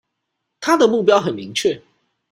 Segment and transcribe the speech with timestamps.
[0.59, 1.83] 他的目標很明確